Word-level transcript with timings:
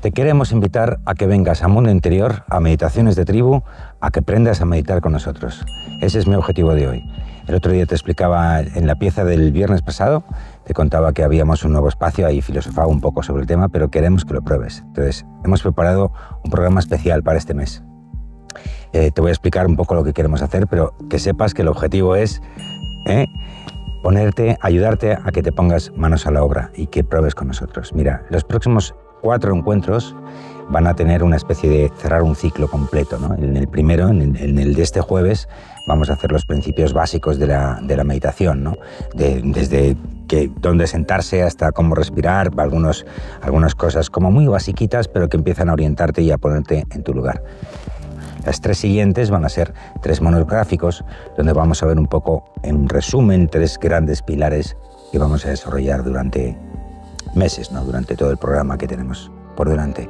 Te 0.00 0.12
queremos 0.12 0.50
invitar 0.52 0.98
a 1.04 1.14
que 1.14 1.26
vengas 1.26 1.62
a 1.62 1.68
Mundo 1.68 1.90
Interior, 1.90 2.44
a 2.48 2.58
Meditaciones 2.58 3.16
de 3.16 3.26
Tribu, 3.26 3.62
a 4.00 4.10
que 4.10 4.20
aprendas 4.20 4.62
a 4.62 4.64
meditar 4.64 5.02
con 5.02 5.12
nosotros. 5.12 5.62
Ese 6.00 6.18
es 6.18 6.26
mi 6.26 6.36
objetivo 6.36 6.72
de 6.74 6.88
hoy. 6.88 7.04
El 7.46 7.54
otro 7.54 7.70
día 7.70 7.84
te 7.84 7.96
explicaba 7.96 8.60
en 8.60 8.86
la 8.86 8.94
pieza 8.94 9.24
del 9.24 9.52
viernes 9.52 9.82
pasado, 9.82 10.24
te 10.64 10.72
contaba 10.72 11.12
que 11.12 11.22
habíamos 11.22 11.64
un 11.64 11.72
nuevo 11.72 11.90
espacio, 11.90 12.26
ahí 12.26 12.40
filosofaba 12.40 12.86
un 12.86 13.02
poco 13.02 13.22
sobre 13.22 13.42
el 13.42 13.46
tema, 13.46 13.68
pero 13.68 13.90
queremos 13.90 14.24
que 14.24 14.32
lo 14.32 14.40
pruebes. 14.40 14.84
Entonces, 14.86 15.26
hemos 15.44 15.60
preparado 15.60 16.12
un 16.42 16.50
programa 16.50 16.80
especial 16.80 17.22
para 17.22 17.36
este 17.36 17.52
mes. 17.52 17.82
Eh, 18.94 19.10
te 19.10 19.20
voy 19.20 19.28
a 19.28 19.32
explicar 19.32 19.66
un 19.66 19.76
poco 19.76 19.94
lo 19.94 20.02
que 20.02 20.14
queremos 20.14 20.40
hacer, 20.40 20.66
pero 20.66 20.94
que 21.10 21.18
sepas 21.18 21.52
que 21.52 21.60
el 21.60 21.68
objetivo 21.68 22.16
es 22.16 22.40
¿eh? 23.04 23.26
ponerte, 24.02 24.56
ayudarte 24.62 25.12
a 25.12 25.30
que 25.30 25.42
te 25.42 25.52
pongas 25.52 25.92
manos 25.94 26.26
a 26.26 26.30
la 26.30 26.42
obra 26.42 26.70
y 26.74 26.86
que 26.86 27.04
pruebes 27.04 27.34
con 27.34 27.48
nosotros. 27.48 27.92
Mira, 27.92 28.22
los 28.30 28.44
próximos 28.44 28.94
cuatro 29.20 29.54
encuentros 29.54 30.14
van 30.70 30.86
a 30.86 30.94
tener 30.94 31.22
una 31.22 31.36
especie 31.36 31.68
de 31.68 31.92
cerrar 31.96 32.22
un 32.22 32.36
ciclo 32.36 32.68
completo. 32.68 33.18
¿no? 33.18 33.34
En 33.34 33.56
el 33.56 33.68
primero, 33.68 34.08
en 34.08 34.36
el, 34.36 34.74
de 34.74 34.82
este 34.82 35.00
jueves, 35.00 35.48
vamos 35.86 36.10
a 36.10 36.14
hacer 36.14 36.30
los 36.30 36.46
principios 36.46 36.92
básicos 36.92 37.38
de 37.38 37.48
la, 37.48 37.80
de 37.82 37.96
la 37.96 38.04
meditación, 38.04 38.62
¿no? 38.62 38.76
desde 39.14 39.96
que, 40.28 40.50
dónde 40.60 40.86
sentarse 40.86 41.42
hasta 41.42 41.72
cómo 41.72 41.94
respirar, 41.96 42.50
algunos, 42.56 43.04
algunas 43.42 43.74
cosas 43.74 44.10
como 44.10 44.30
muy 44.30 44.46
basiquitas, 44.46 45.08
pero 45.08 45.28
que 45.28 45.36
empiezan 45.36 45.68
a 45.68 45.72
orientarte 45.72 46.22
y 46.22 46.30
a 46.30 46.38
ponerte 46.38 46.86
en 46.90 47.02
tu 47.02 47.12
lugar. 47.12 47.42
Las 48.46 48.60
tres 48.60 48.78
siguientes 48.78 49.30
van 49.30 49.44
a 49.44 49.48
ser 49.48 49.74
tres 50.02 50.22
monográficos, 50.22 51.04
donde 51.36 51.52
vamos 51.52 51.82
a 51.82 51.86
ver 51.86 51.98
un 51.98 52.06
poco, 52.06 52.44
en 52.62 52.88
resumen, 52.88 53.48
tres 53.48 53.78
grandes 53.78 54.22
pilares 54.22 54.76
que 55.12 55.18
vamos 55.18 55.44
a 55.44 55.50
desarrollar 55.50 56.04
durante 56.04 56.56
meses, 57.34 57.70
¿no? 57.72 57.84
durante 57.84 58.16
todo 58.16 58.30
el 58.30 58.36
programa 58.36 58.78
que 58.78 58.86
tenemos 58.86 59.30
por 59.56 59.68
delante. 59.68 60.08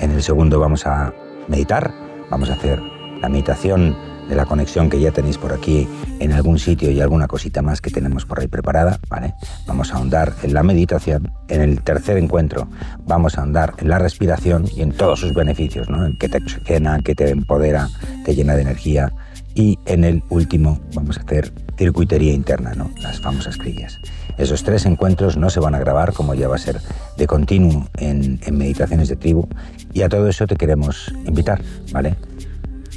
En 0.00 0.12
el 0.12 0.22
segundo 0.22 0.60
vamos 0.60 0.86
a 0.86 1.12
meditar, 1.48 1.92
vamos 2.30 2.50
a 2.50 2.54
hacer 2.54 2.80
la 3.20 3.28
meditación 3.28 3.96
de 4.28 4.36
la 4.36 4.44
conexión 4.44 4.90
que 4.90 5.00
ya 5.00 5.10
tenéis 5.10 5.38
por 5.38 5.52
aquí 5.52 5.88
en 6.20 6.32
algún 6.32 6.58
sitio 6.58 6.90
y 6.90 7.00
alguna 7.00 7.26
cosita 7.26 7.62
más 7.62 7.80
que 7.80 7.90
tenemos 7.90 8.26
por 8.26 8.40
ahí 8.40 8.46
preparada, 8.46 8.98
¿vale? 9.08 9.34
Vamos 9.66 9.92
a 9.92 9.96
ahondar 9.96 10.34
en 10.42 10.54
la 10.54 10.62
meditación. 10.62 11.32
En 11.48 11.62
el 11.62 11.82
tercer 11.82 12.18
encuentro 12.18 12.68
vamos 13.06 13.38
a 13.38 13.40
ahondar 13.40 13.74
en 13.78 13.88
la 13.88 13.98
respiración 13.98 14.66
y 14.70 14.82
en 14.82 14.92
todos 14.92 15.20
sus 15.20 15.32
beneficios, 15.32 15.88
¿no? 15.88 16.04
En 16.04 16.16
que 16.18 16.28
te 16.28 16.38
oxigena, 16.38 17.00
que 17.00 17.14
te 17.14 17.30
empodera, 17.30 17.88
te 18.24 18.34
llena 18.34 18.54
de 18.54 18.62
energía. 18.62 19.12
Y 19.58 19.76
en 19.86 20.04
el 20.04 20.22
último 20.28 20.78
vamos 20.94 21.18
a 21.18 21.22
hacer 21.22 21.52
circuitería 21.76 22.32
interna, 22.32 22.74
¿no? 22.76 22.92
Las 23.02 23.20
famosas 23.20 23.56
crillas. 23.56 23.98
Esos 24.36 24.62
tres 24.62 24.86
encuentros 24.86 25.36
no 25.36 25.50
se 25.50 25.58
van 25.58 25.74
a 25.74 25.80
grabar, 25.80 26.12
como 26.12 26.32
ya 26.34 26.46
va 26.46 26.54
a 26.54 26.60
ser 26.60 26.80
de 27.16 27.26
continuo 27.26 27.88
en, 27.96 28.38
meditaciones 28.52 29.08
de 29.08 29.16
tribu, 29.16 29.48
y 29.92 30.02
a 30.02 30.08
todo 30.08 30.28
eso 30.28 30.46
te 30.46 30.54
queremos 30.54 31.12
invitar, 31.26 31.60
¿vale? 31.90 32.14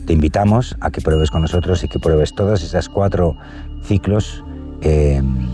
Te 0.05 0.13
invitamos 0.13 0.77
a 0.81 0.91
que 0.91 1.01
pruebes 1.01 1.31
con 1.31 1.41
nosotros 1.41 1.83
y 1.83 1.87
que 1.87 1.97
pruebes 1.97 2.35
todas 2.35 2.61
esas 2.61 2.89
cuatro 2.89 3.35
ciclos 3.83 4.43
em, 4.81 5.49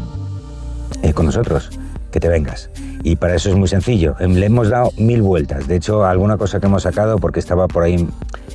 eh, 1.04 1.14
con 1.14 1.26
nosotros, 1.26 1.70
que 2.12 2.20
te 2.20 2.28
vengas. 2.28 2.70
Y 3.04 3.16
para 3.16 3.36
eso 3.36 3.50
es 3.50 3.56
muy 3.56 3.70
sencillo. 3.70 4.18
Em, 4.20 4.34
le 4.34 4.48
hemos 4.48 4.68
dado 4.68 4.92
mil 4.98 5.22
vueltas. 5.22 5.70
De 5.70 5.78
hecho, 5.78 6.04
alguna 6.04 6.36
cosa 6.36 6.60
que 6.60 6.66
hemos 6.66 6.84
sacado, 6.84 7.18
porque 7.18 7.40
estaba 7.40 7.70
por 7.70 7.84
ahí 7.84 8.06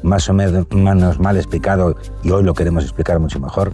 más 0.03 0.28
o 0.28 0.34
menos 0.34 1.19
mal 1.19 1.36
explicado 1.36 1.97
y 2.22 2.31
hoy 2.31 2.42
lo 2.42 2.55
queremos 2.55 2.84
explicar 2.84 3.19
mucho 3.19 3.41
mejor, 3.41 3.72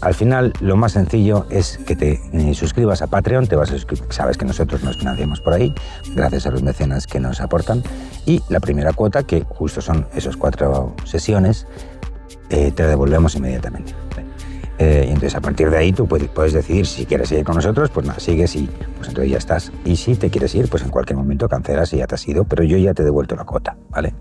al 0.00 0.14
final, 0.14 0.52
lo 0.60 0.76
más 0.76 0.92
sencillo 0.92 1.46
es 1.50 1.78
que 1.78 1.94
te 1.94 2.20
eh, 2.32 2.54
suscribas 2.54 3.02
a 3.02 3.06
Patreon, 3.06 3.46
te 3.46 3.54
vas 3.54 3.70
a 3.70 3.76
sabes 4.10 4.36
que 4.36 4.44
nosotros 4.44 4.82
nos 4.82 4.96
financiamos 4.96 5.40
por 5.40 5.52
ahí, 5.52 5.72
gracias 6.14 6.46
a 6.46 6.50
los 6.50 6.62
mecenas 6.62 7.06
que 7.06 7.20
nos 7.20 7.40
aportan, 7.40 7.82
y 8.24 8.42
la 8.48 8.58
primera 8.58 8.92
cuota, 8.92 9.22
que 9.22 9.44
justo 9.48 9.80
son 9.80 10.06
esas 10.14 10.36
cuatro 10.36 10.94
sesiones, 11.04 11.66
eh, 12.50 12.72
te 12.72 12.86
devolvemos 12.86 13.36
inmediatamente. 13.36 13.94
Eh, 14.78 15.04
entonces 15.06 15.34
a 15.34 15.40
partir 15.40 15.70
de 15.70 15.78
ahí 15.78 15.92
tú 15.92 16.06
puedes, 16.06 16.28
puedes, 16.28 16.52
decidir 16.52 16.86
si 16.86 17.06
quieres 17.06 17.30
seguir 17.30 17.44
con 17.44 17.54
nosotros, 17.54 17.88
pues 17.90 18.06
nada, 18.06 18.20
sigues 18.20 18.56
y 18.56 18.68
pues 18.96 19.08
entonces 19.08 19.30
ya 19.30 19.38
estás. 19.38 19.72
Y 19.84 19.96
si 19.96 20.16
te 20.16 20.28
quieres 20.28 20.54
ir, 20.54 20.68
pues 20.68 20.82
en 20.82 20.90
cualquier 20.90 21.16
momento 21.16 21.48
cancelas 21.48 21.92
y 21.94 21.98
ya 21.98 22.06
te 22.06 22.16
has 22.16 22.28
ido, 22.28 22.44
pero 22.44 22.62
yo 22.62 22.76
ya 22.76 22.92
te 22.92 23.02
he 23.02 23.04
devuelto 23.04 23.36
la 23.36 23.44
cuota, 23.44 23.76
¿vale? 23.88 24.12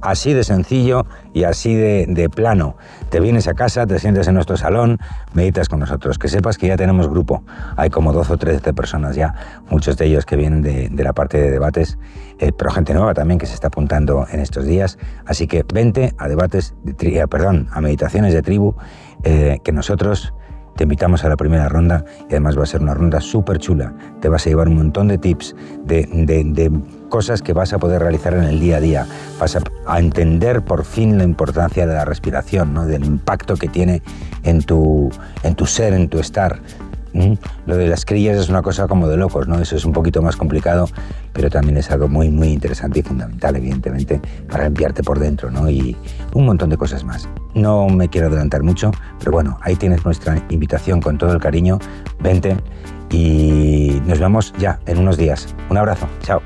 Así 0.00 0.32
de 0.32 0.44
sencillo 0.44 1.06
y 1.32 1.44
así 1.44 1.74
de, 1.74 2.30
plano. 2.34 2.76
Te 3.10 3.20
vienes 3.20 3.48
a 3.48 3.54
casa, 3.54 3.86
te 3.86 3.98
sientes 3.98 4.28
en 4.28 4.34
nuestro 4.34 4.56
salón, 4.56 4.98
meditas 5.32 5.68
con 5.68 5.80
nosotros. 5.80 6.18
Que 6.18 6.28
sepas 6.28 6.58
que 6.58 6.68
ya 6.68 6.76
tenemos 6.76 7.08
grupo. 7.08 7.42
Hay 7.76 7.90
como 7.90 8.12
12 8.12 8.32
o 8.32 8.36
13 8.36 8.72
personas 8.72 9.16
ya, 9.16 9.34
muchos 9.68 9.96
de 9.96 10.06
ellos 10.06 10.24
que 10.26 10.36
vienen 10.36 10.62
de, 10.62 10.90
la 11.02 11.12
parte 11.12 11.38
de 11.40 11.50
debates, 11.50 11.98
eh, 12.38 12.52
pero 12.52 12.70
gente 12.70 12.94
nueva 12.94 13.14
también 13.14 13.38
que 13.38 13.46
se 13.46 13.54
está 13.54 13.68
apuntando 13.68 14.26
en 14.30 14.40
estos 14.40 14.64
días. 14.64 14.98
Así 15.26 15.46
que 15.46 15.64
vente 15.72 16.14
a 16.18 16.28
debates, 16.28 16.74
de 16.82 17.18
eh, 17.18 17.28
perdón, 17.28 17.68
a 17.72 17.80
meditaciones 17.80 18.32
de 18.32 18.42
tribu, 18.42 18.74
eh, 19.22 19.58
que 19.62 19.72
nosotros 19.72 20.32
te 20.80 20.84
invitamos 20.84 21.24
a 21.24 21.28
la 21.28 21.36
primera 21.36 21.68
ronda 21.68 22.06
y 22.22 22.32
además 22.32 22.58
va 22.58 22.62
a 22.62 22.66
ser 22.66 22.80
una 22.80 22.94
ronda 22.94 23.20
súper 23.20 23.58
chula. 23.58 23.92
Te 24.22 24.30
vas 24.30 24.46
a 24.46 24.48
llevar 24.48 24.66
un 24.66 24.76
montón 24.76 25.08
de 25.08 25.18
tips, 25.18 25.54
de, 25.84 26.72
cosas 27.10 27.42
que 27.42 27.52
vas 27.52 27.74
a 27.74 27.78
poder 27.78 28.00
realizar 28.00 28.32
en 28.32 28.44
el 28.44 28.58
día 28.60 28.78
a 28.78 28.80
día. 28.80 29.06
Vas 29.38 29.56
a, 29.56 29.98
entender 29.98 30.62
por 30.62 30.86
fin 30.86 31.18
la 31.18 31.24
importancia 31.24 31.86
de 31.86 31.92
la 31.92 32.06
respiración, 32.06 32.72
¿no? 32.72 32.86
del 32.86 33.04
impacto 33.04 33.56
que 33.56 33.68
tiene 33.68 34.00
en 34.42 34.62
tu, 34.62 35.10
en 35.42 35.54
tu 35.54 35.66
ser, 35.66 35.92
en 35.92 36.08
tu 36.08 36.18
estar. 36.18 36.60
Lo 37.66 37.76
de 37.76 37.88
las 37.88 38.04
crillas 38.04 38.38
es 38.38 38.48
una 38.48 38.62
cosa 38.62 38.86
como 38.86 39.08
de 39.08 39.16
locos, 39.16 39.48
¿no? 39.48 39.60
Eso 39.60 39.76
es 39.76 39.84
un 39.84 39.92
poquito 39.92 40.22
más 40.22 40.36
complicado, 40.36 40.88
pero 41.32 41.50
también 41.50 41.76
es 41.76 41.90
algo 41.90 42.08
muy, 42.08 42.30
muy 42.30 42.48
interesante 42.48 43.00
y 43.00 43.02
fundamental, 43.02 43.56
evidentemente, 43.56 44.20
para 44.48 44.64
limpiarte 44.64 45.02
por 45.02 45.18
dentro, 45.18 45.50
¿no? 45.50 45.68
Y 45.68 45.96
un 46.34 46.46
montón 46.46 46.70
de 46.70 46.76
cosas 46.76 47.04
más. 47.04 47.28
No 47.54 47.88
me 47.88 48.08
quiero 48.08 48.28
adelantar 48.28 48.62
mucho, 48.62 48.92
pero 49.18 49.32
bueno, 49.32 49.58
ahí 49.62 49.76
tienes 49.76 50.04
nuestra 50.04 50.42
invitación 50.50 51.00
con 51.00 51.18
todo 51.18 51.32
el 51.32 51.40
cariño. 51.40 51.78
Vente 52.20 52.56
y 53.10 54.00
nos 54.06 54.20
vemos 54.20 54.52
ya 54.58 54.78
en 54.86 54.98
unos 54.98 55.16
días. 55.16 55.54
Un 55.68 55.76
abrazo. 55.76 56.06
Chao. 56.22 56.40